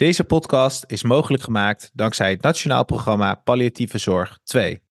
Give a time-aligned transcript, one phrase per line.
[0.00, 4.82] Deze podcast is mogelijk gemaakt dankzij het Nationaal Programma Palliatieve Zorg 2.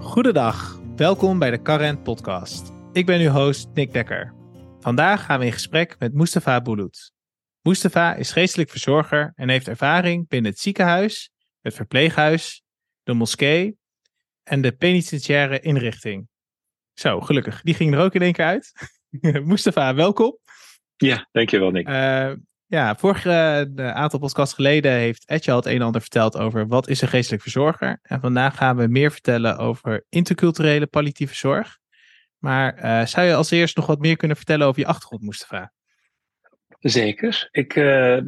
[0.00, 2.72] Goedendag, welkom bij de Current Podcast.
[2.92, 4.34] Ik ben uw host Nick Dekker.
[4.80, 7.12] Vandaag gaan we in gesprek met Mustafa Bouloud.
[7.60, 11.30] Mustafa is geestelijk verzorger en heeft ervaring binnen het ziekenhuis,
[11.60, 12.62] het verpleeghuis,
[13.02, 13.78] de moskee
[14.42, 16.30] en de penitentiaire inrichting.
[16.94, 17.62] Zo, gelukkig.
[17.62, 18.72] Die ging er ook in één keer uit.
[19.44, 20.38] Mustafa, welkom.
[20.96, 21.88] Ja, dankjewel Nick.
[21.88, 22.32] Uh,
[22.66, 26.66] ja, vorige uh, aantal podcasts geleden heeft Etje al het een en ander verteld over
[26.66, 27.98] wat is een geestelijk verzorger.
[28.02, 31.78] En vandaag gaan we meer vertellen over interculturele palliatieve zorg.
[32.38, 35.72] Maar uh, zou je als eerst nog wat meer kunnen vertellen over je achtergrond, Mustafa?
[36.78, 37.48] Zeker.
[37.50, 37.84] Ik, uh,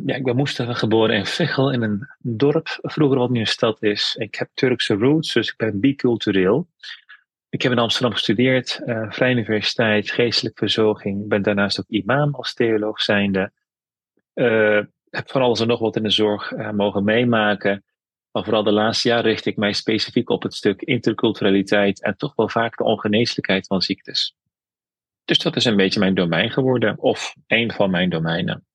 [0.07, 3.83] ja, ik ben Mustafa geboren in Veghel, in een dorp, vroeger wat nu een stad
[3.83, 4.15] is.
[4.19, 6.69] Ik heb Turkse roots, dus ik ben bicultureel.
[7.55, 11.29] Ik heb in Amsterdam gestudeerd, uh, Vrije Universiteit, geestelijke verzorging.
[11.29, 13.53] Ben daarnaast ook imam als theoloog zijnde.
[14.35, 17.85] Uh, heb van alles en nog wat in de zorg uh, mogen meemaken.
[18.31, 22.35] Maar vooral de laatste jaren richt ik mij specifiek op het stuk interculturaliteit en toch
[22.35, 24.37] wel vaak de ongeneeslijkheid van ziektes.
[25.25, 28.67] Dus dat is een beetje mijn domein geworden, of een van mijn domeinen.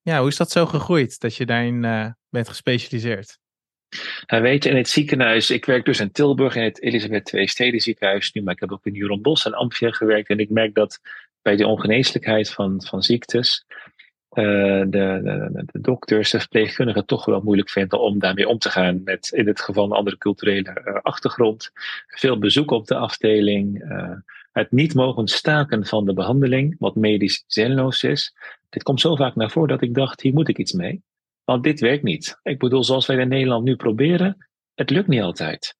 [0.00, 1.80] Ja, hoe is dat zo gegroeid dat je daarin
[2.28, 3.38] bent gespecialiseerd?
[4.26, 7.80] Hij weet in het ziekenhuis, ik werk dus in Tilburg in het Elisabeth II Steden
[7.80, 10.74] ziekenhuis nu, maar ik heb ook in Juron Bos en Amphia gewerkt en ik merk
[10.74, 11.00] dat
[11.42, 13.64] bij de ongeneeslijkheid van, van ziektes
[14.36, 14.44] uh,
[14.80, 19.02] de, de, de, dokters en verpleegkundigen toch wel moeilijk vinden om daarmee om te gaan
[19.04, 21.70] met in het geval een andere culturele uh, achtergrond.
[22.06, 24.10] Veel bezoek op de afdeling, uh,
[24.52, 28.34] het niet mogen staken van de behandeling, wat medisch zinloos is.
[28.68, 31.02] Dit komt zo vaak naar voren dat ik dacht, hier moet ik iets mee.
[31.46, 32.38] Want dit werkt niet.
[32.42, 35.76] Ik bedoel, zoals wij in Nederland nu proberen, het lukt niet altijd.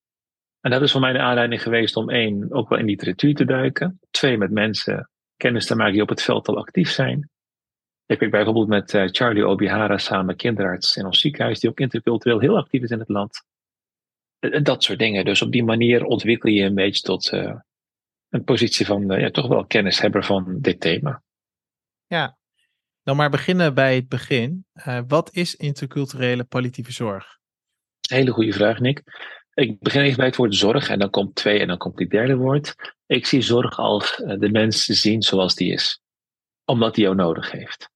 [0.60, 3.44] En dat is voor mij de aanleiding geweest om één, ook wel in literatuur te
[3.44, 4.00] duiken.
[4.10, 7.30] Twee, met mensen kennis te maken die op het veld al actief zijn.
[8.06, 12.40] Ik werk bijvoorbeeld met uh, Charlie Obihara samen, kinderarts in ons ziekenhuis, die ook intercultureel
[12.40, 13.44] heel actief is in het land.
[14.62, 15.24] Dat soort dingen.
[15.24, 17.54] Dus op die manier ontwikkel je een beetje tot uh,
[18.28, 21.22] een positie van uh, ja, toch wel kennishebber van dit thema.
[22.06, 22.38] Ja,
[23.06, 24.66] dan maar beginnen bij het begin.
[24.74, 27.38] Uh, wat is interculturele palliatieve zorg?
[28.08, 29.02] Hele goede vraag, Nick.
[29.54, 32.08] Ik begin even bij het woord zorg en dan komt twee en dan komt die
[32.08, 32.74] derde woord.
[33.06, 36.00] Ik zie zorg als uh, de mens zien zoals die is,
[36.64, 37.90] omdat die jou nodig heeft.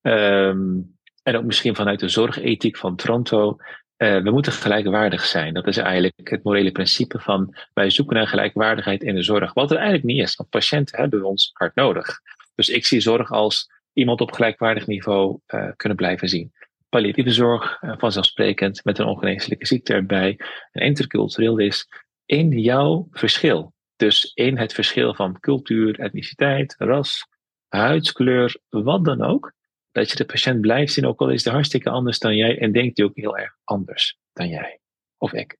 [0.00, 3.56] Um, en ook misschien vanuit de zorgethiek van Toronto.
[3.96, 5.54] Uh, we moeten gelijkwaardig zijn.
[5.54, 9.52] Dat is eigenlijk het morele principe van wij zoeken naar gelijkwaardigheid in de zorg.
[9.52, 12.20] Wat er eigenlijk niet is, want patiënten hebben ons hard nodig.
[12.54, 16.52] Dus ik zie zorg als iemand op gelijkwaardig niveau uh, kunnen blijven zien.
[16.88, 20.40] Palliatieve zorg, uh, vanzelfsprekend, met een ongeneeslijke ziekte erbij.
[20.72, 21.88] En intercultureel is
[22.26, 23.74] in jouw verschil.
[23.96, 27.26] Dus in het verschil van cultuur, etniciteit, ras,
[27.68, 29.52] huidskleur, wat dan ook.
[29.92, 32.72] Dat je de patiënt blijft zien, ook al is hij hartstikke anders dan jij en
[32.72, 34.80] denkt hij ook heel erg anders dan jij
[35.18, 35.59] of ik.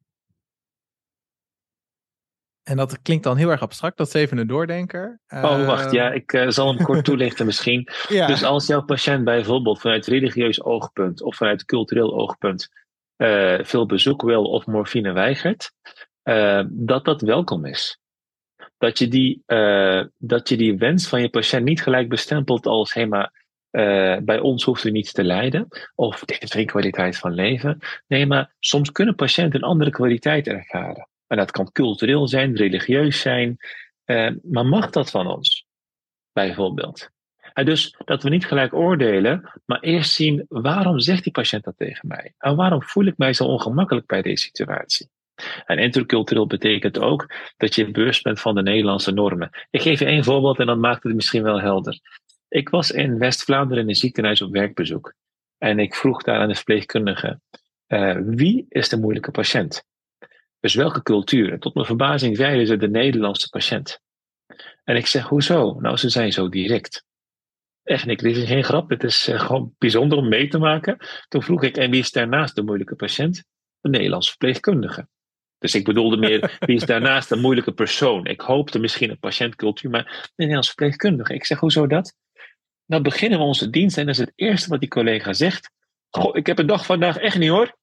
[2.70, 5.20] En dat klinkt dan heel erg abstract, dat is even een doordenker.
[5.28, 7.88] Oh, wacht, ja, ik uh, zal hem kort toelichten misschien.
[8.08, 8.26] ja.
[8.26, 12.68] Dus als jouw patiënt bijvoorbeeld vanuit religieus oogpunt of vanuit cultureel oogpunt
[13.16, 15.72] uh, veel bezoek wil of morfine weigert,
[16.24, 17.98] uh, dat dat welkom is.
[18.78, 19.42] Dat je, die,
[20.18, 23.32] dat je die wens van je patiënt niet gelijk bestempelt als, hé, maar
[24.22, 27.78] bij ons hoeft u niets te lijden, of dit is geen kwaliteit van leven.
[28.06, 31.09] Nee, maar soms kunnen patiënten een andere kwaliteit ervaren.
[31.30, 33.56] En dat kan cultureel zijn, religieus zijn.
[34.06, 35.66] Uh, maar mag dat van ons?
[36.32, 37.10] Bijvoorbeeld.
[37.52, 41.76] En dus dat we niet gelijk oordelen, maar eerst zien waarom zegt die patiënt dat
[41.76, 42.34] tegen mij?
[42.38, 45.10] En waarom voel ik mij zo ongemakkelijk bij deze situatie?
[45.66, 49.50] En intercultureel betekent ook dat je bewust bent van de Nederlandse normen.
[49.70, 52.00] Ik geef je één voorbeeld en dan maakt het misschien wel helder.
[52.48, 55.14] Ik was in West-Vlaanderen in een ziekenhuis op werkbezoek.
[55.58, 57.40] En ik vroeg daar aan de verpleegkundige:
[57.88, 59.88] uh, wie is de moeilijke patiënt?
[60.60, 61.52] Dus welke cultuur?
[61.52, 64.00] En tot mijn verbazing zeiden ze de Nederlandse patiënt.
[64.84, 65.80] En ik zeg, hoezo?
[65.80, 67.04] Nou, ze zijn zo direct.
[67.82, 68.90] Echt, Nick, dit is geen grap.
[68.90, 70.96] Het is uh, gewoon bijzonder om mee te maken.
[71.28, 73.44] Toen vroeg ik, en wie is daarnaast de moeilijke patiënt?
[73.80, 75.08] De Nederlandse verpleegkundige.
[75.58, 78.26] Dus ik bedoelde meer, wie is daarnaast de moeilijke persoon?
[78.26, 81.34] Ik hoopte misschien een patiëntcultuur, maar de Nederlandse verpleegkundige.
[81.34, 82.16] Ik zeg, hoezo dat?
[82.86, 85.70] Nou beginnen we onze dienst en dat is het eerste wat die collega zegt.
[86.10, 87.78] Goh, ik heb een dag vandaag echt niet hoor.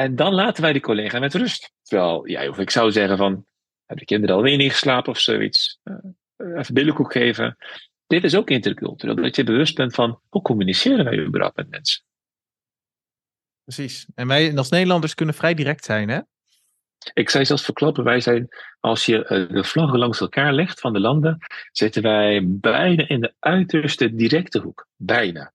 [0.00, 1.72] En dan laten wij die collega met rust.
[1.82, 3.46] Terwijl, ja, of ik zou zeggen van,
[3.86, 5.80] hebben de kinderen alweer niet geslapen of zoiets?
[5.84, 7.56] Uh, even billenkoek geven.
[8.06, 9.14] Dit is ook intercultureel.
[9.14, 12.02] Dat je bewust bent van, hoe communiceren wij überhaupt met mensen?
[13.64, 14.06] Precies.
[14.14, 16.20] En wij als Nederlanders kunnen vrij direct zijn, hè?
[17.12, 18.48] Ik zei zelfs verklappen, wij zijn,
[18.80, 21.38] als je eh, de vlaggen langs elkaar legt van de landen,
[21.72, 24.86] zitten wij bijna in de uiterste directe hoek.
[24.96, 25.52] Bijna.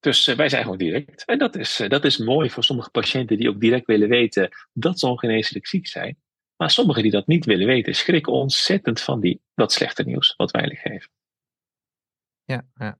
[0.00, 1.24] Dus eh, wij zijn gewoon direct.
[1.24, 4.98] En dat is, dat is mooi voor sommige patiënten die ook direct willen weten dat
[4.98, 6.18] ze ongeneeslijk ziek zijn.
[6.56, 10.50] Maar sommigen die dat niet willen weten, schrikken ontzettend van die, dat slechte nieuws wat
[10.50, 11.10] wij geven.
[12.44, 12.98] Ja, ja.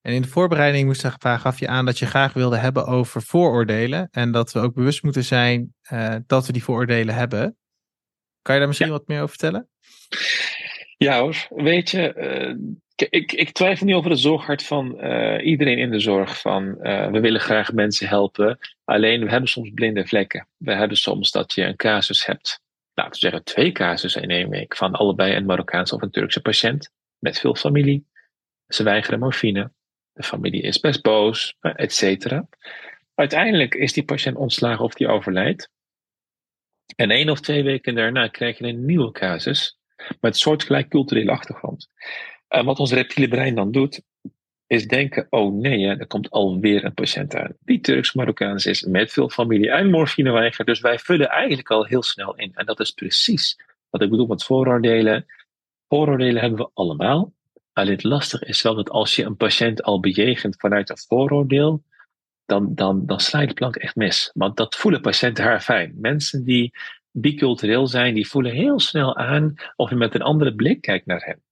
[0.00, 4.08] En in de voorbereiding moest gaf je aan dat je graag wilde hebben over vooroordelen.
[4.10, 7.56] En dat we ook bewust moeten zijn uh, dat we die vooroordelen hebben.
[8.42, 9.68] Kan je daar misschien wat meer over vertellen?
[10.96, 15.78] Ja hoor, weet je, uh, ik, ik twijfel niet over het zorghart van uh, iedereen
[15.78, 16.40] in de zorg.
[16.40, 16.74] Van,
[17.12, 18.58] we willen graag mensen helpen.
[18.84, 20.48] Alleen we hebben soms blinde vlekken.
[20.56, 22.60] We hebben soms dat je een casus hebt.
[22.94, 24.76] Laten we zeggen twee casussen in één week.
[24.76, 26.90] Van allebei een Marokkaanse of een Turkse patiënt.
[27.18, 28.06] Met veel familie.
[28.68, 29.70] Ze weigeren morfine.
[30.12, 32.48] De familie is best boos, et cetera.
[33.14, 35.70] Uiteindelijk is die patiënt ontslagen of die overlijdt.
[36.96, 39.78] En één of twee weken daarna krijg je een nieuwe casus
[40.20, 41.88] met soortgelijk culturele achtergrond.
[42.48, 44.02] En wat ons reptiele brein dan doet,
[44.66, 47.52] is denken: oh nee, er komt alweer een patiënt aan.
[47.60, 50.64] Die Turks-Marokkaans is met veel familie en morfineweiger.
[50.64, 52.52] Dus wij vullen eigenlijk al heel snel in.
[52.54, 53.60] En dat is precies
[53.90, 55.26] wat ik bedoel met vooroordelen.
[55.88, 57.32] Vooroordelen hebben we allemaal.
[57.72, 61.82] Alleen het lastig is wel dat als je een patiënt al bejegent vanuit een vooroordeel,
[62.44, 64.30] dan, dan, dan sla de plank echt mis.
[64.34, 65.94] Want dat voelen patiënten haar fijn.
[65.96, 66.74] Mensen die
[67.10, 71.24] bicultureel zijn, die voelen heel snel aan of je met een andere blik kijkt naar
[71.24, 71.42] hen.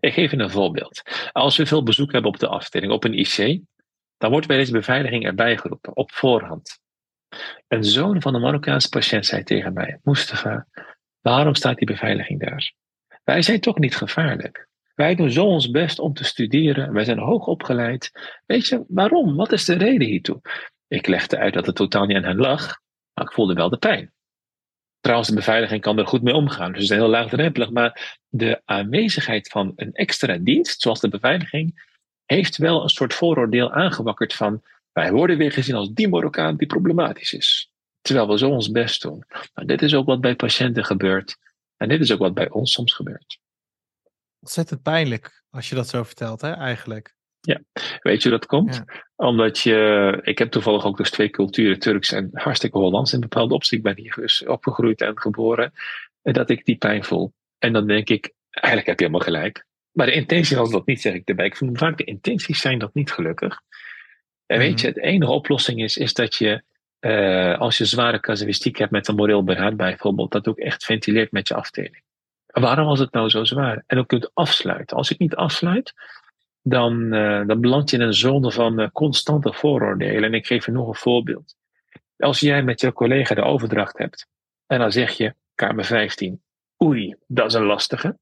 [0.00, 1.02] Ik geef je een voorbeeld.
[1.32, 3.60] Als we veel bezoek hebben op de afdeling, op een IC,
[4.18, 6.80] dan wordt bij deze beveiliging erbij geroepen, op voorhand.
[7.68, 10.66] Een zoon van een Marokkaanse patiënt zei tegen mij: Mustafa,
[11.20, 12.74] waarom staat die beveiliging daar?
[13.24, 14.68] Wij zijn toch niet gevaarlijk?
[14.94, 16.92] Wij doen zo ons best om te studeren.
[16.92, 18.10] Wij zijn hoog opgeleid.
[18.46, 19.36] Weet je, waarom?
[19.36, 20.40] Wat is de reden hiertoe?
[20.88, 22.80] Ik legde uit dat het totaal niet aan hen lag,
[23.14, 24.12] maar ik voelde wel de pijn.
[25.00, 26.72] Trouwens, de beveiliging kan er goed mee omgaan.
[26.72, 27.70] Dus het is heel laagdrempelig.
[27.70, 31.88] Maar de aanwezigheid van een extra dienst, zoals de beveiliging,
[32.24, 34.62] heeft wel een soort vooroordeel aangewakkerd van
[34.92, 37.72] wij worden weer gezien als die Marokkaan die problematisch is.
[38.00, 39.24] Terwijl we zo ons best doen.
[39.54, 41.36] Nou, dit is ook wat bij patiënten gebeurt.
[41.76, 43.38] En dit is ook wat bij ons soms gebeurt
[44.40, 47.14] ontzettend pijnlijk als je dat zo vertelt, hè, eigenlijk.
[47.40, 47.60] Ja,
[48.00, 48.84] weet je hoe dat komt?
[49.16, 53.54] Omdat je, ik heb toevallig ook dus twee culturen, Turks en hartstikke Hollands in bepaalde
[53.54, 53.86] opzicht.
[53.86, 55.72] Ik ben hier dus opgegroeid en geboren.
[56.22, 57.32] En dat ik die pijn voel.
[57.58, 59.66] En dan denk ik, eigenlijk heb je helemaal gelijk.
[59.92, 61.46] Maar de intentie was dat niet, zeg ik erbij.
[61.46, 63.60] Ik voel vaak de intenties zijn dat niet gelukkig.
[64.46, 65.00] En weet je, mhm.
[65.00, 66.62] de enige oplossing is, is dat je,
[67.00, 71.32] uh, als je zware casuïstiek hebt met een moreel beraad bijvoorbeeld, dat ook echt ventileert
[71.32, 72.02] met je afdeling.
[72.46, 73.82] Waarom was het nou zo zwaar?
[73.86, 74.96] En ook kunt afsluiten.
[74.96, 75.92] Als ik niet afsluit,
[76.62, 80.24] dan, uh, dan beland je in een zone van uh, constante vooroordelen.
[80.24, 81.56] En ik geef je nog een voorbeeld.
[82.16, 84.26] Als jij met je collega de overdracht hebt
[84.66, 86.42] en dan zeg je, Kamer 15,
[86.84, 88.18] oei, dat is een lastige.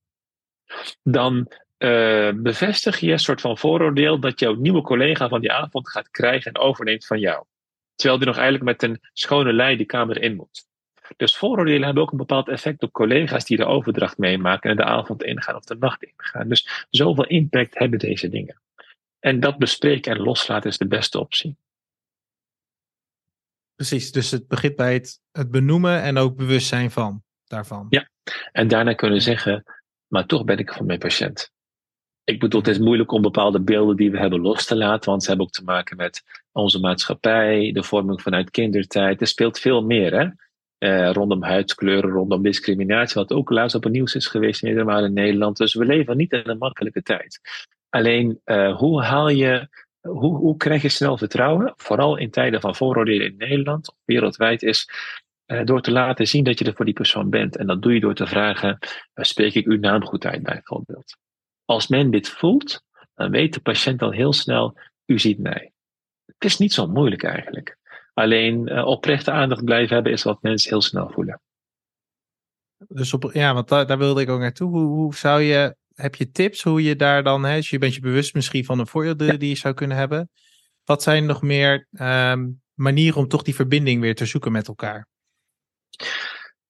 [1.03, 5.91] Dan uh, bevestig je een soort van vooroordeel dat jouw nieuwe collega van die avond
[5.91, 7.45] gaat krijgen en overneemt van jou.
[7.95, 10.68] Terwijl die nog eigenlijk met een schone lei die kamer in moet.
[11.17, 14.85] Dus vooroordelen hebben ook een bepaald effect op collega's die de overdracht meemaken en de
[14.85, 16.49] avond ingaan of de nacht ingaan.
[16.49, 18.61] Dus zoveel impact hebben deze dingen.
[19.19, 21.57] En dat bespreken en loslaten is de beste optie.
[23.75, 27.87] Precies, dus het begint bij het, het benoemen en ook bewustzijn van daarvan.
[27.91, 28.09] Ja,
[28.53, 29.65] en daarna kunnen zeggen,
[30.07, 31.53] maar toch ben ik van mijn patiënt.
[32.25, 35.23] Ik bedoel, het is moeilijk om bepaalde beelden die we hebben los te laten, want
[35.23, 39.21] ze hebben ook te maken met onze maatschappij, de vorming vanuit kindertijd.
[39.21, 40.29] Er speelt veel meer, hè?
[40.79, 45.13] Uh, rondom huidskleuren, rondom discriminatie, wat ook laatst op het nieuws is geweest in in
[45.13, 45.57] Nederland.
[45.57, 47.41] Dus we leven niet in een makkelijke tijd.
[47.89, 49.69] Alleen, uh, hoe haal je,
[50.01, 54.63] hoe, hoe krijg je snel vertrouwen, vooral in tijden van vooroordelen in Nederland, of wereldwijd,
[54.63, 54.91] is
[55.47, 57.57] uh, door te laten zien dat je er voor die persoon bent.
[57.57, 58.79] En dat doe je door te vragen,
[59.15, 61.17] spreek ik uw naam goed uit bijvoorbeeld.
[61.65, 62.83] Als men dit voelt,
[63.15, 65.73] dan weet de patiënt al heel snel, u ziet mij.
[66.27, 67.77] Het is niet zo moeilijk eigenlijk.
[68.19, 71.41] Alleen uh, oprechte aandacht blijven hebben is wat mensen heel snel voelen.
[72.89, 74.71] Dus op, ja, want daar, daar wilde ik ook naartoe.
[74.71, 77.95] Hoe, hoe zou je, heb je tips hoe je daar dan, hè, dus je bent
[77.95, 80.31] je bewust misschien van een voordeel die je zou kunnen hebben.
[80.85, 85.07] Wat zijn nog meer um, manieren om toch die verbinding weer te zoeken met elkaar?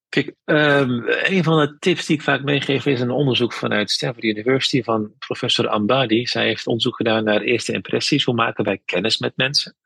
[0.08, 4.24] Kijk, um, een van de tips die ik vaak meegeef is een onderzoek vanuit Stanford
[4.24, 6.26] University van professor Ambadi.
[6.26, 8.24] Zij heeft onderzoek gedaan naar eerste impressies.
[8.24, 9.76] Hoe maken wij kennis met mensen?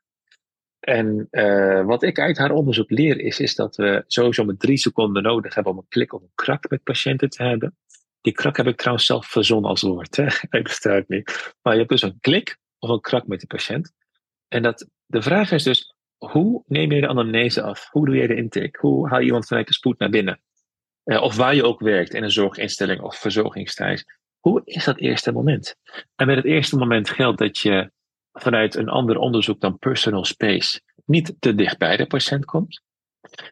[0.83, 4.77] En uh, wat ik uit haar onderzook leer is, is dat we sowieso met drie
[4.77, 7.77] seconden nodig hebben om een klik of een krak met patiënten te hebben.
[8.21, 10.15] Die krak heb ik trouwens zelf verzonnen als woord.
[10.15, 10.25] Hè?
[10.49, 11.53] Hij bestaat niet.
[11.61, 13.93] Maar je hebt dus een klik of een krak met de patiënt.
[14.47, 17.87] En dat, de vraag is dus, hoe neem je de anamnese af?
[17.91, 18.77] Hoe doe je de intake?
[18.79, 20.41] Hoe haal je iemand vanuit de spoed naar binnen?
[21.05, 24.05] Uh, of waar je ook werkt, in een zorginstelling of verzorgingsthuis.
[24.39, 25.75] Hoe is dat eerste moment?
[26.15, 27.91] En met het eerste moment geldt dat je
[28.33, 32.81] vanuit een ander onderzoek dan personal space niet te dicht bij de patiënt komt.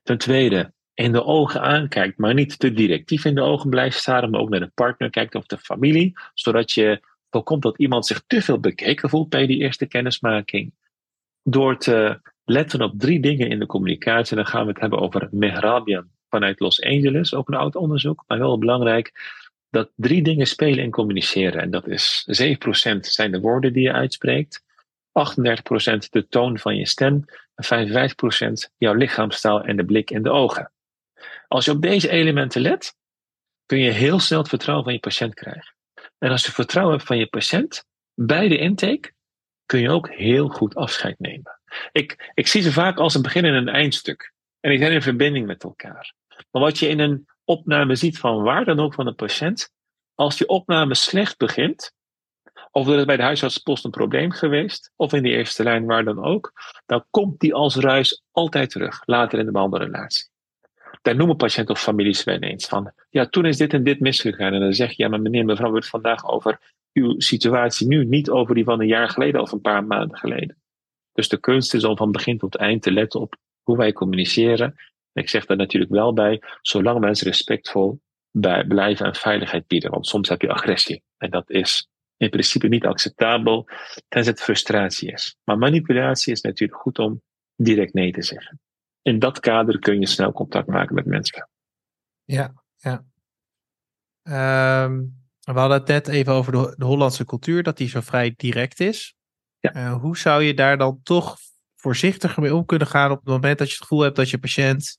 [0.04, 4.30] Ten tweede, in de ogen aankijkt, maar niet te directief in de ogen blijft staren,
[4.30, 8.24] maar ook naar de partner kijkt of de familie, zodat je voorkomt dat iemand zich
[8.28, 10.74] te veel bekeken voelt bij die eerste kennismaking.
[11.44, 15.28] Door te letten op drie dingen in de communicatie, dan gaan we het hebben over
[15.32, 19.12] Mehrabian vanuit Los Angeles, ook een oud onderzoek, maar wel belangrijk,
[19.70, 21.62] dat drie dingen spelen en communiceren.
[21.62, 24.64] En dat is 7% zijn de woorden die je uitspreekt,
[25.12, 27.26] 38% de toon van je stem
[27.56, 27.90] en
[28.70, 30.72] 55% jouw lichaamstaal en de blik in de ogen.
[31.48, 32.96] Als je op deze elementen let,
[33.66, 35.76] kun je heel snel het vertrouwen van je patiënt krijgen.
[36.18, 39.14] En als je vertrouwen hebt van je patiënt bij de intake,
[39.66, 41.60] kun je ook heel goed afscheid nemen.
[41.92, 44.34] Ik, ik zie ze vaak als een begin en een eindstuk.
[44.60, 46.14] En die zijn in verbinding met elkaar.
[46.52, 49.72] Maar wat je in een opname ziet van waar dan ook van de patiënt,
[50.16, 51.94] als die opname slecht begint,
[52.72, 56.04] of er is bij de huisartspost een probleem geweest, of in de eerste lijn waar
[56.04, 56.54] dan ook,
[56.86, 60.30] dan komt die als ruis altijd terug, later in de behandelrelatie.
[61.02, 64.54] Daar noemen patiënten of families wel eens van, ja, toen is dit en dit misgegaan.
[64.54, 66.60] En dan zeg je, ja, maar meneer, mevrouw, we het vandaag over
[66.94, 70.58] uw situatie nu, niet over die van een jaar geleden of een paar maanden geleden.
[71.14, 74.76] Dus de kunst is om van begin tot eind te letten op hoe wij communiceren.
[75.14, 78.02] ik zeg daar natuurlijk wel bij, zolang mensen respectvol
[78.68, 79.92] blijven en veiligheid bieden.
[79.92, 81.04] Want soms heb je agressie.
[81.18, 81.90] En dat is
[82.22, 83.70] in principe niet acceptabel,
[84.08, 85.38] tenzij het frustratie is.
[85.44, 87.22] Maar manipulatie is natuurlijk goed om
[87.56, 88.60] direct nee te zeggen.
[89.02, 91.50] In dat kader kun je snel contact maken met mensen.
[92.24, 93.06] Ja, ja.
[94.84, 98.34] Um, we hadden het net even over de, de, Hollandse cultuur, dat die zo vrij
[98.38, 99.16] direct is.
[99.60, 99.76] Ja.
[99.76, 101.38] Uh, hoe zou je daar dan toch
[101.76, 104.38] voorzichtiger mee om kunnen gaan op het moment dat je het gevoel hebt dat je
[104.38, 104.98] patiënt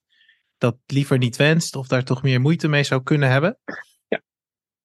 [0.58, 3.58] dat liever niet wenst of daar toch meer moeite mee zou kunnen hebben?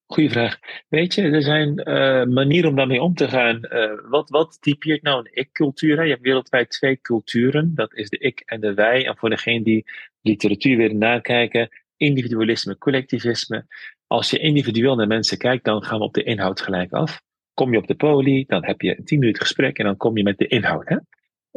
[0.08, 0.60] Goeie vraag.
[0.90, 3.60] Weet je, er zijn uh, manieren om daarmee om te gaan.
[3.70, 6.04] Uh, wat, wat typeert nou een ik-cultuur?
[6.04, 7.72] Je hebt wereldwijd twee culturen.
[7.76, 9.08] Dat is de ik en de wij.
[9.08, 9.86] En voor degene die
[10.22, 13.66] literatuur willen nakijken, individualisme, collectivisme.
[14.08, 17.22] Als je individueel naar mensen kijkt, dan gaan we op de inhoud gelijk af.
[17.54, 20.18] Kom je op de poli, dan heb je een tien minuten gesprek en dan kom
[20.18, 20.90] je met de inhoud.
[20.90, 20.98] Hè?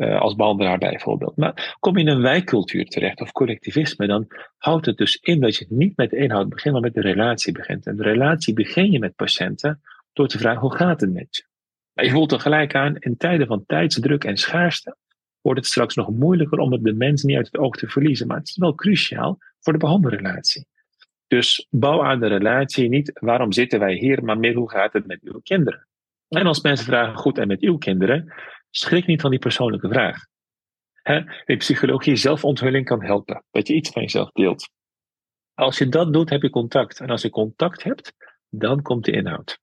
[0.01, 1.37] Uh, als behandelaar bijvoorbeeld.
[1.37, 4.27] Maar kom je in een wijkcultuur terecht of collectivisme, dan
[4.59, 7.53] houdt het dus in dat je niet met de inhoud begint, maar met de relatie
[7.53, 7.87] begint.
[7.87, 9.81] En de relatie begin je met patiënten
[10.13, 11.43] door te vragen hoe gaat het met je?
[11.93, 14.97] Maar je voelt er gelijk aan, in tijden van tijdsdruk en schaarste
[15.41, 18.27] wordt het straks nog moeilijker om het de mens niet uit het oog te verliezen.
[18.27, 20.67] Maar het is wel cruciaal voor de behandelrelatie.
[21.27, 25.07] Dus bouw aan de relatie niet waarom zitten wij hier, maar meer hoe gaat het
[25.07, 25.89] met uw kinderen.
[26.29, 28.33] En als mensen vragen goed en met uw kinderen,
[28.71, 30.27] Schrik niet van die persoonlijke vraag.
[31.03, 34.71] He, in psychologie zelfonthulling kan helpen, dat je iets van jezelf deelt.
[35.55, 37.01] Als je dat doet, heb je contact.
[37.01, 38.13] En als je contact hebt,
[38.49, 39.59] dan komt de inhoud.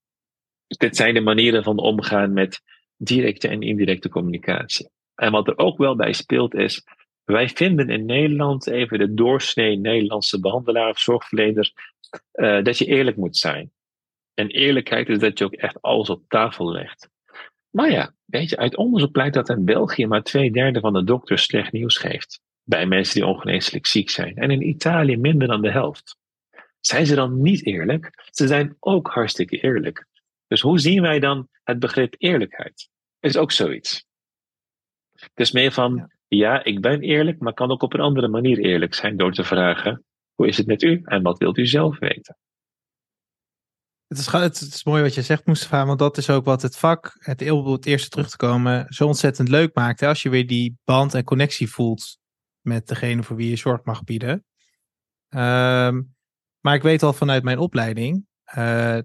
[0.67, 2.61] Dit zijn de manieren van omgaan met
[2.95, 4.89] directe en indirecte communicatie.
[5.15, 6.83] En wat er ook wel bij speelt is,
[7.23, 11.71] wij vinden in Nederland, even de doorsnee Nederlandse behandelaar of zorgverlener,
[12.33, 13.71] uh, dat je eerlijk moet zijn.
[14.33, 17.09] En eerlijkheid is dat je ook echt alles op tafel legt.
[17.77, 21.03] Maar ja, weet je, uit onderzoek blijkt dat in België maar twee derde van de
[21.03, 22.41] dokters slecht nieuws geeft.
[22.63, 24.36] Bij mensen die ongeneeslijk ziek zijn.
[24.36, 26.17] En in Italië minder dan de helft.
[26.79, 28.29] Zijn ze dan niet eerlijk?
[28.31, 30.05] Ze zijn ook hartstikke eerlijk.
[30.48, 32.89] Dus hoe zien wij dan het begrip eerlijkheid?
[33.19, 34.05] Is ook zoiets.
[35.34, 38.93] Dus meer van, ja, ik ben eerlijk, maar kan ook op een andere manier eerlijk
[38.93, 42.38] zijn door te vragen, hoe is het met u en wat wilt u zelf weten?
[44.07, 46.77] Het is, het is mooi wat je zegt, Mustafa, want dat is ook wat het
[46.77, 49.99] vak, het, het eerste terug te komen, zo ontzettend leuk maakt.
[49.99, 50.07] Hè?
[50.07, 52.17] Als je weer die band en connectie voelt
[52.61, 54.45] met degene voor wie je zorg mag bieden.
[55.29, 56.15] Um,
[56.59, 58.25] maar ik weet al vanuit mijn opleiding
[58.57, 58.97] uh,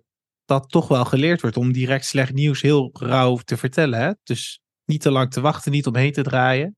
[0.45, 4.01] dat toch wel geleerd wordt om direct slecht nieuws heel rauw te vertellen.
[4.01, 4.13] Hè?
[4.23, 6.77] Dus niet te lang te wachten, niet omheen te draaien.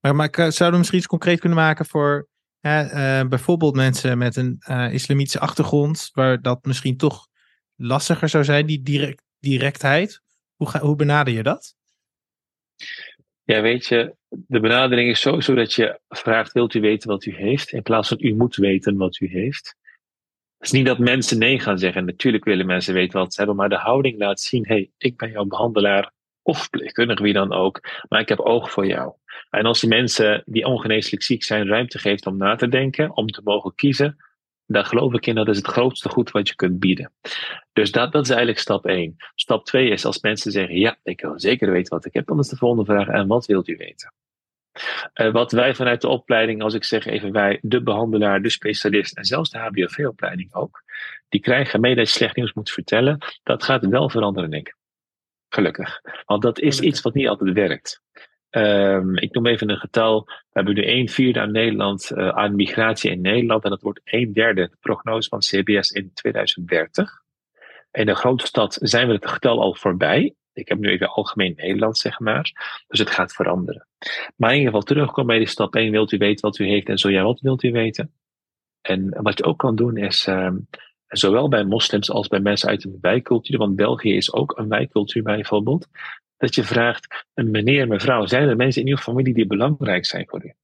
[0.00, 2.28] Maar, maar zouden we misschien iets concreet kunnen maken voor
[2.64, 7.28] uh, bijvoorbeeld mensen met een uh, islamitische achtergrond, waar dat misschien toch
[7.74, 10.20] lastiger zou zijn, die direct, directheid.
[10.54, 11.74] Hoe, ga, hoe benader je dat?
[13.42, 17.34] Ja, weet je, de benadering is sowieso dat je vraagt: wilt u weten wat u
[17.34, 17.72] heeft?
[17.72, 19.76] In plaats van u moet weten wat u heeft.
[20.56, 22.04] Het is niet dat mensen nee gaan zeggen.
[22.04, 25.16] Natuurlijk willen mensen weten wat ze hebben, maar de houding laat zien: hé, hey, ik
[25.16, 26.12] ben jouw behandelaar
[26.44, 29.12] of verpleegkundige, wie dan ook, maar ik heb oog voor jou.
[29.50, 33.26] En als die mensen die ongeneeslijk ziek zijn ruimte geeft om na te denken, om
[33.26, 34.16] te mogen kiezen,
[34.66, 37.12] dan geloof ik in dat is het grootste goed wat je kunt bieden.
[37.72, 39.16] Dus dat, dat is eigenlijk stap 1.
[39.34, 42.38] Stap 2 is als mensen zeggen, ja, ik wil zeker weten wat ik heb, dan
[42.38, 44.12] is de volgende vraag, en wat wilt u weten?
[45.14, 49.16] Uh, wat wij vanuit de opleiding, als ik zeg even wij, de behandelaar, de specialist
[49.16, 50.82] en zelfs de HBOV-opleiding ook,
[51.28, 54.76] die krijgen mee dat je slecht nieuws moet vertellen, dat gaat wel veranderen, denk ik.
[55.54, 56.00] Gelukkig.
[56.24, 58.02] Want dat is iets wat niet altijd werkt.
[58.50, 60.24] Um, ik noem even een getal.
[60.24, 63.64] We hebben nu een vierde aan Nederland uh, aan migratie in Nederland.
[63.64, 67.22] En dat wordt een derde de prognose van CBS in 2030.
[67.92, 70.34] In de grote stad zijn we het getal al voorbij.
[70.52, 72.52] Ik heb nu even algemeen Nederland, zeg maar.
[72.88, 73.86] Dus het gaat veranderen.
[74.36, 75.90] Maar in ieder geval terugkomen bij die stap 1.
[75.90, 78.12] Wilt u weten wat u heeft en zo ja, wat wilt u weten?
[78.80, 80.68] En wat je ook kan doen is, um,
[81.08, 85.22] zowel bij moslims als bij mensen uit een wijkcultuur, want België is ook een wijkcultuur
[85.22, 85.88] bijvoorbeeld,
[86.36, 90.44] dat je vraagt, meneer, mevrouw, zijn er mensen in uw familie die belangrijk zijn voor
[90.44, 90.54] u?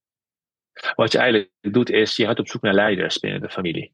[0.95, 3.93] Wat je eigenlijk doet is, je gaat op zoek naar leiders binnen de familie.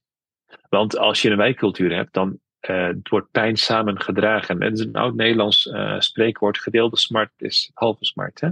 [0.69, 4.61] Want als je een wijkcultuur hebt, dan uh, wordt pijn samen gedragen.
[4.61, 8.41] En dat is een oud Nederlands uh, spreekwoord, gedeelde smart is halve smart.
[8.41, 8.49] Hè?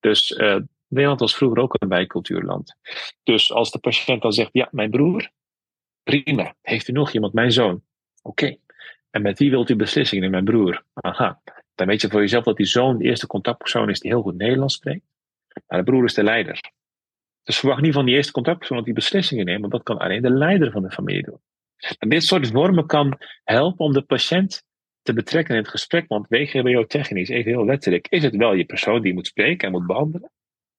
[0.00, 0.56] Dus uh,
[0.88, 2.74] Nederland was vroeger ook een wijkcultuurland.
[3.22, 5.30] Dus als de patiënt dan zegt, ja, mijn broer,
[6.08, 6.54] prima.
[6.62, 7.82] Heeft u nog iemand, mijn zoon?
[8.22, 8.44] Oké.
[8.44, 8.60] Okay.
[9.10, 10.30] En met wie wilt u beslissingen?
[10.30, 10.82] Mijn broer.
[10.94, 11.40] Aha.
[11.74, 14.36] Dan weet je voor jezelf dat die zoon de eerste contactpersoon is die heel goed
[14.36, 15.04] Nederlands spreekt.
[15.66, 16.60] Maar de broer is de leider.
[17.42, 20.22] Dus verwacht niet van die eerste contactpersoon dat die beslissingen neemt, want dat kan alleen
[20.22, 21.40] de leider van de familie doen.
[21.98, 24.64] En dit soort vormen kan helpen om de patiënt
[25.02, 29.02] te betrekken in het gesprek, want WGBO-technisch, even heel letterlijk, is het wel je persoon
[29.02, 30.30] die moet spreken en moet behandelen,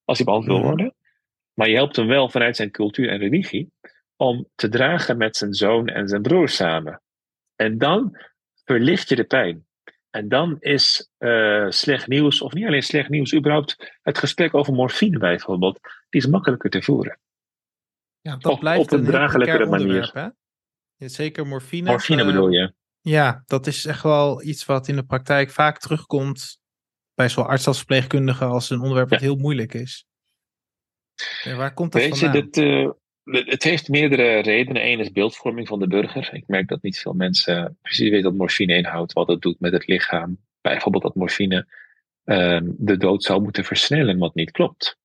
[0.04, 0.94] als hij behandeld wil worden.
[1.54, 3.70] Maar je helpt hem wel vanuit zijn cultuur en religie
[4.20, 7.02] om te dragen met zijn zoon en zijn broer samen.
[7.56, 8.18] En dan
[8.64, 9.66] verlicht je de pijn.
[10.10, 14.72] En dan is uh, slecht nieuws, of niet alleen slecht nieuws, überhaupt het gesprek over
[14.72, 17.18] morfine bijvoorbeeld, die is makkelijker te voeren.
[18.20, 20.10] Ja, dat blijft op een, een draaglijkere manier.
[20.12, 20.28] Hè?
[20.96, 21.90] Ja, zeker morfine.
[21.90, 22.74] Morfine uh, bedoel je?
[23.00, 26.60] Ja, dat is echt wel iets wat in de praktijk vaak terugkomt
[27.14, 30.06] bij zowel arts als verpleegkundige als een onderwerp dat heel moeilijk is.
[31.42, 32.36] Ja, waar komt dat Weet vandaan?
[32.36, 32.90] Je, dit, uh,
[33.30, 34.86] het heeft meerdere redenen.
[34.86, 36.30] Eén is beeldvorming van de burger.
[36.32, 39.72] Ik merk dat niet veel mensen precies weten wat morfine inhoudt, wat het doet met
[39.72, 40.38] het lichaam.
[40.60, 41.66] Bijvoorbeeld dat morfine
[42.24, 44.98] uh, de dood zou moeten versnellen, wat niet klopt.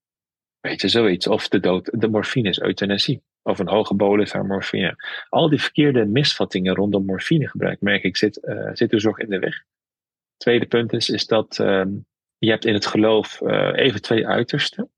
[0.60, 1.28] Weet je, zoiets.
[1.28, 3.24] Of de, dood, de morfine is euthanasie.
[3.42, 4.96] Of een hoge bolus aan morfine.
[5.30, 9.40] Al die verkeerde misvattingen rondom morfinegebruik, merk ik, zit, uh, zit er zorg in de
[9.40, 9.64] weg.
[10.38, 11.84] Tweede punt is, is dat uh,
[12.38, 14.92] je hebt in het geloof uh, even twee uitersten.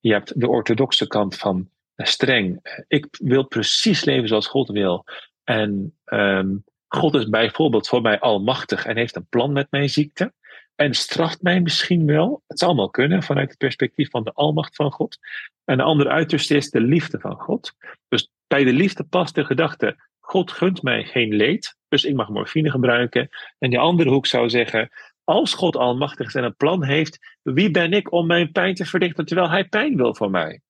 [0.00, 2.82] Je hebt de orthodoxe kant van streng.
[2.88, 5.04] Ik wil precies leven zoals God wil.
[5.44, 10.32] En um, God is bijvoorbeeld voor mij almachtig en heeft een plan met mijn ziekte.
[10.74, 12.42] En straft mij misschien wel.
[12.46, 15.18] Het zou allemaal kunnen vanuit het perspectief van de almacht van God.
[15.64, 17.72] En de andere uiterste is de liefde van God.
[18.08, 22.28] Dus bij de liefde past de gedachte: God gunt mij geen leed, dus ik mag
[22.28, 23.28] morfine gebruiken.
[23.58, 24.90] En die andere hoek zou zeggen:
[25.24, 28.84] als God almachtig is en een plan heeft, wie ben ik om mijn pijn te
[28.84, 30.60] verdichten terwijl hij pijn wil voor mij?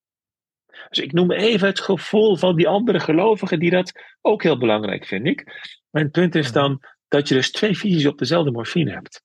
[0.88, 5.06] Dus ik noem even het gevoel van die andere gelovigen die dat ook heel belangrijk
[5.06, 5.70] vind ik.
[5.90, 9.22] Mijn punt is dan dat je dus twee visies op dezelfde morfine hebt.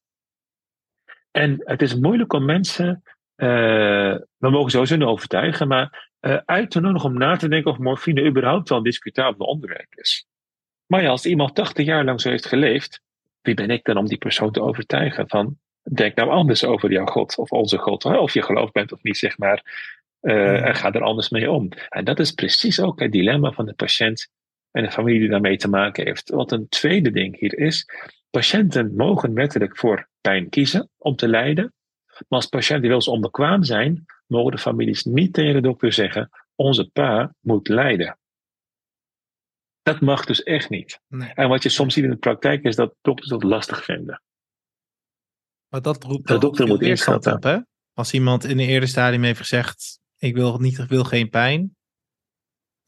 [1.32, 3.04] En het is moeilijk om mensen,
[3.36, 7.72] uh, we mogen sowieso niet overtuigen, maar uh, uit te nodigen om na te denken
[7.72, 10.28] of morfine überhaupt wel een discutabel onderwerp is.
[10.86, 13.02] Maar ja, als iemand 80 jaar lang zo heeft geleefd,
[13.42, 17.06] wie ben ik dan om die persoon te overtuigen van, denk nou anders over jouw
[17.06, 19.64] God of onze God, of je geloof bent of niet, zeg maar.
[20.22, 21.70] Uh, en ga er anders mee om.
[21.90, 24.30] En dat is precies ook het dilemma van de patiënt
[24.72, 26.30] en de familie die daarmee te maken heeft.
[26.30, 27.86] Wat een tweede ding hier is,
[28.30, 31.74] patiënten mogen wettelijk voor pijn kiezen om te lijden.
[32.06, 36.30] Maar als patiënten wel eens onbekwaam zijn, mogen de families niet tegen de dokter zeggen:
[36.56, 38.18] onze pa moet lijden.
[39.82, 41.00] Dat mag dus echt niet.
[41.08, 41.32] Nee.
[41.34, 44.22] En wat je soms ziet in de praktijk is dat dokters dat lastig vinden.
[45.68, 47.58] Maar dat roept de dokter moet weerstand op, hè?
[47.94, 51.76] Als iemand in een eerder stadium heeft gezegd: ik wil, niet, ik wil geen pijn.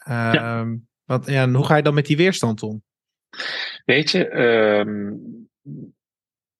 [0.05, 0.67] Ja.
[1.03, 2.83] Wat, ja, hoe ga je dan met die weerstand om?
[3.85, 5.49] Weet je, um,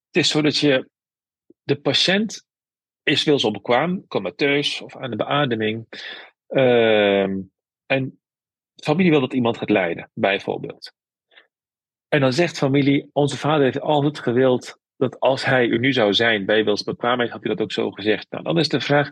[0.06, 0.88] het is zo dat je
[1.62, 2.46] de patiënt
[3.02, 5.86] is wel eens onbekwaam, comateus of aan de beademing.
[6.48, 7.52] Um,
[7.86, 8.20] en
[8.82, 10.92] familie wil dat iemand gaat lijden, bijvoorbeeld.
[12.08, 16.14] En dan zegt familie, onze vader heeft altijd gewild dat als hij er nu zou
[16.14, 18.30] zijn bij wilsbekwaamheid, had hij dat ook zo gezegd.
[18.30, 19.10] Nou, dan is de vraag,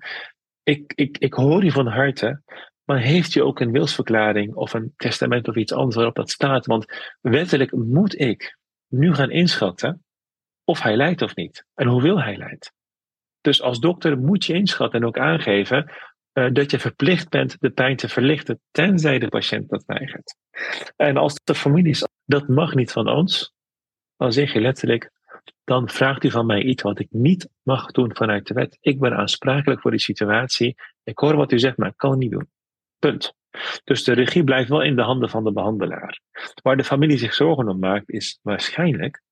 [0.62, 2.42] ik, ik, ik hoor u van harte,
[2.84, 6.66] maar heeft u ook een wilsverklaring of een testament of iets anders waarop dat staat?
[6.66, 6.86] Want
[7.20, 10.04] wettelijk moet ik nu gaan inschatten
[10.64, 11.64] of hij lijdt of niet.
[11.74, 12.72] En hoeveel hij lijdt.
[13.40, 15.92] Dus als dokter moet je inschatten en ook aangeven
[16.32, 20.36] uh, dat je verplicht bent de pijn te verlichten, tenzij de patiënt dat weigert.
[20.96, 23.54] En als de familie is, dat mag niet van ons,
[24.16, 25.10] dan zeg je letterlijk,
[25.64, 28.78] dan vraagt u van mij iets wat ik niet mag doen vanuit de wet.
[28.80, 30.74] Ik ben aansprakelijk voor die situatie.
[31.04, 32.48] Ik hoor wat u zegt, maar ik kan het niet doen.
[32.98, 33.34] Punt.
[33.84, 36.20] Dus de regie blijft wel in de handen van de behandelaar.
[36.62, 39.22] Waar de familie zich zorgen om maakt, is waarschijnlijk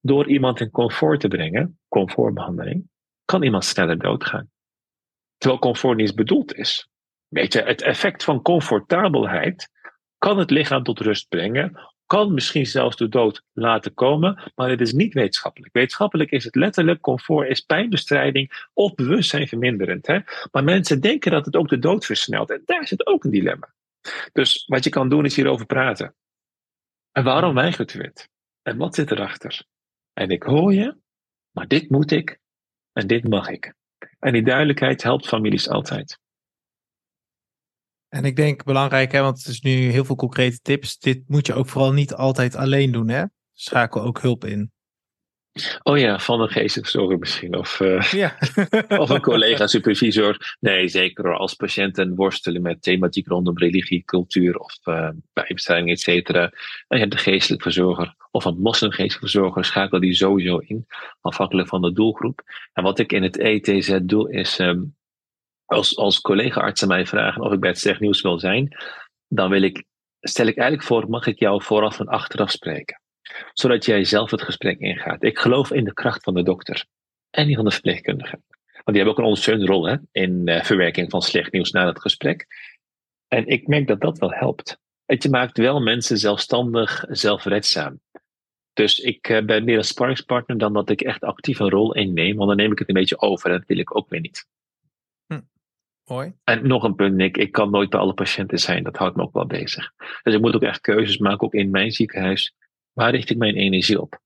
[0.00, 2.88] door iemand in comfort te brengen, comfortbehandeling,
[3.24, 4.50] kan iemand sneller doodgaan.
[5.36, 6.88] Terwijl comfort niet bedoeld is.
[7.28, 9.68] Weet je, het effect van comfortabelheid
[10.18, 14.80] kan het lichaam tot rust brengen, kan misschien zelfs de dood laten komen, maar het
[14.80, 15.72] is niet wetenschappelijk.
[15.72, 20.06] Wetenschappelijk is het letterlijk comfort, is pijnbestrijding of bewustzijn verminderend.
[20.06, 20.18] Hè?
[20.50, 23.74] Maar mensen denken dat het ook de dood versnelt en daar zit ook een dilemma.
[24.32, 26.14] Dus wat je kan doen is hierover praten.
[27.12, 28.28] En waarom weigert u het?
[28.62, 29.64] En wat zit erachter?
[30.12, 30.96] En ik hoor je,
[31.50, 32.38] maar dit moet ik
[32.92, 33.74] en dit mag ik.
[34.18, 36.18] En die duidelijkheid helpt families altijd.
[38.14, 40.98] En ik denk belangrijk, hè, want het is nu heel veel concrete tips.
[40.98, 43.24] Dit moet je ook vooral niet altijd alleen doen, hè?
[43.52, 44.72] Schakel ook hulp in.
[45.82, 47.56] Oh ja, van een geestelijke misschien.
[47.56, 48.36] Of, uh, ja.
[49.02, 50.56] of een collega-supervisor.
[50.60, 56.42] Nee, zeker als patiënten worstelen met thematiek rondom religie, cultuur of uh, bijbestelling, et cetera.
[56.42, 56.52] En
[56.88, 60.86] je hebt de geestelijke verzorger of een moslimgeestelijke verzorger, schakel die sowieso in,
[61.20, 62.42] afhankelijk van de doelgroep.
[62.72, 64.94] En wat ik in het ETZ doe, is um,
[65.64, 68.76] als, als collega-artsen mij vragen of ik bij het slecht nieuws wil zijn,
[69.28, 69.84] dan wil ik,
[70.20, 73.00] stel ik eigenlijk voor, mag ik jou vooraf en achteraf spreken?
[73.52, 75.22] Zodat jij zelf het gesprek ingaat.
[75.22, 76.84] Ik geloof in de kracht van de dokter
[77.30, 78.40] en die van de verpleegkundige.
[78.84, 81.86] Want die hebben ook een ondersteunende rol hè, in uh, verwerking van slecht nieuws na
[81.86, 82.46] het gesprek.
[83.28, 84.78] En ik merk dat dat wel helpt.
[85.04, 88.00] Het maakt wel mensen zelfstandig, zelfredzaam.
[88.72, 92.36] Dus ik uh, ben meer een sparringspartner dan dat ik echt actief een rol inneem,
[92.36, 94.46] want dan neem ik het een beetje over en dat wil ik ook weer niet.
[96.04, 96.34] Mooi.
[96.44, 97.36] En nog een punt, Nick.
[97.36, 98.82] Ik kan nooit bij alle patiënten zijn.
[98.82, 99.92] Dat houdt me ook wel bezig.
[100.22, 102.54] Dus ik moet ook echt keuzes maken, ook in mijn ziekenhuis.
[102.92, 104.20] Waar richt ik mijn energie op?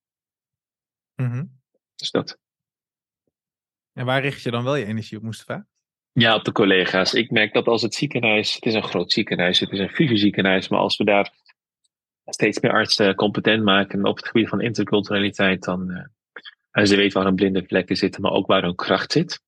[1.14, 1.60] Mm
[1.94, 2.38] Dus dat.
[3.92, 5.66] En waar richt je dan wel je energie op, Mustafa?
[6.12, 7.14] Ja, op de collega's.
[7.14, 10.68] Ik merk dat als het ziekenhuis, het is een groot ziekenhuis, het is een fusieziekenhuis,
[10.68, 11.32] maar als we daar
[12.24, 16.04] steeds meer artsen competent maken op het gebied van interculturaliteit, dan uh,
[16.70, 19.42] en ze weten waar hun blinde vlekken zitten, maar ook waar hun kracht zit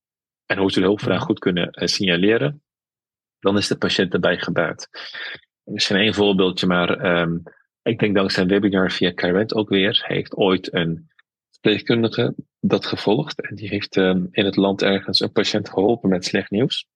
[0.50, 2.62] en hoe ze de hulpvraag goed kunnen uh, signaleren,
[3.38, 4.88] dan is de patiënt erbij gebaat.
[5.62, 7.42] Misschien één voorbeeldje, maar um,
[7.82, 11.10] ik denk dankzij een webinar via Carent ook weer, heeft ooit een
[11.50, 13.40] verpleegkundige dat gevolgd.
[13.40, 16.86] En die heeft um, in het land ergens een patiënt geholpen met slecht nieuws.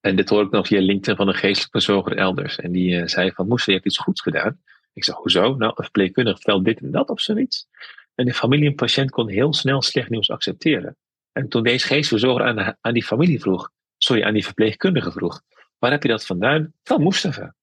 [0.00, 2.58] En dit hoor ik nog via LinkedIn van een geestelijke verzorger elders.
[2.58, 4.60] En die uh, zei van, Moest, je hebt iets goeds gedaan.
[4.92, 5.54] Ik zei, hoezo?
[5.54, 7.68] Nou, een verpleegkundige vertelt dit en dat of zoiets.
[8.14, 10.96] En de familie en patiënt kon heel snel slecht nieuws accepteren.
[11.36, 15.42] En toen deze geestverzorger aan, aan die familie vroeg, sorry, aan die verpleegkundige vroeg,
[15.78, 16.72] waar heb je dat vandaan?
[16.82, 17.54] Van Mustafa.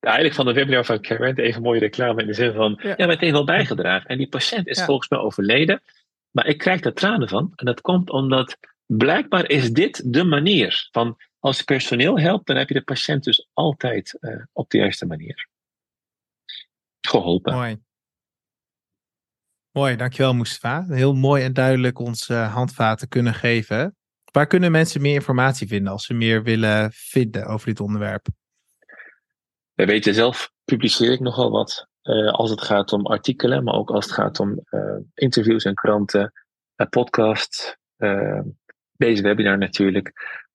[0.00, 2.94] Eigenlijk van de webinar van Karen, even mooie reclame in de zin van, ja, ja
[2.98, 4.08] maar het heeft wel bijgedragen.
[4.08, 5.82] En die patiënt is volgens mij overleden,
[6.30, 7.52] maar ik krijg er tranen van.
[7.56, 12.56] En dat komt omdat blijkbaar is dit de manier van, als je personeel helpt, dan
[12.56, 15.48] heb je de patiënt dus altijd uh, op de juiste manier
[17.00, 17.54] geholpen.
[17.54, 17.78] Mooi.
[19.76, 20.84] Mooi, dankjewel Mustafa.
[20.88, 23.96] Heel mooi en duidelijk ons uh, handvaten kunnen geven.
[24.32, 28.26] Waar kunnen mensen meer informatie vinden als ze meer willen vinden over dit onderwerp?
[29.74, 31.88] We weten zelf, publiceer ik nogal wat.
[32.02, 35.74] Uh, als het gaat om artikelen, maar ook als het gaat om uh, interviews en
[35.74, 36.32] kranten,
[36.90, 37.76] podcasts,
[38.92, 40.12] deze webinar natuurlijk.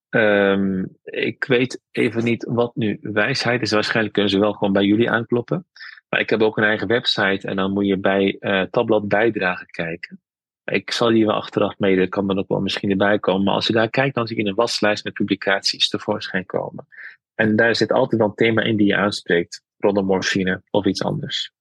[0.09, 3.71] Um, ik weet even niet wat nu wijsheid is.
[3.71, 5.65] Waarschijnlijk kunnen ze wel gewoon bij jullie aankloppen.
[6.11, 9.67] Maar ik heb ook een eigen website en dan moet je bij uh, Tabblad bijdragen
[9.67, 10.21] kijken.
[10.63, 13.43] Ik zal die wel achteraf mede, kan er ook wel misschien erbij komen.
[13.43, 16.87] Maar als je daar kijkt, dan zie je een waslijst met publicaties tevoorschijn komen.
[17.35, 21.03] En daar zit altijd wel een thema in die je aanspreekt, rondom morfine of iets
[21.03, 21.51] anders.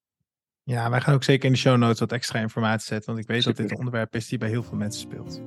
[0.63, 3.31] Ja, wij gaan ook zeker in de show notes wat extra informatie zetten, want ik
[3.31, 5.43] weet dat dit een onderwerp is die bij heel veel mensen speelt.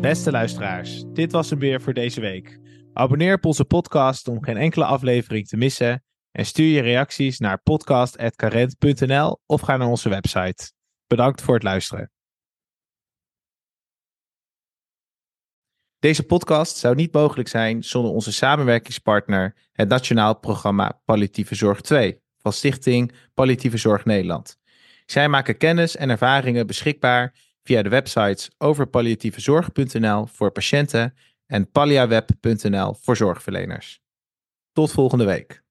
[0.00, 2.60] Beste luisteraars, dit was hem weer voor deze week.
[2.94, 6.04] Abonneer op onze podcast om geen enkele aflevering te missen.
[6.30, 10.72] En stuur je reacties naar podcast.carent.nl of ga naar onze website.
[11.06, 12.10] Bedankt voor het luisteren.
[15.98, 22.20] Deze podcast zou niet mogelijk zijn zonder onze samenwerkingspartner, het Nationaal Programma Palliatieve Zorg 2
[22.38, 24.58] van Stichting Palliatieve Zorg Nederland.
[25.06, 31.14] Zij maken kennis en ervaringen beschikbaar via de websites overpalliatievezorg.nl voor patiënten
[31.52, 34.02] en palliaweb.nl voor zorgverleners.
[34.72, 35.61] Tot volgende week.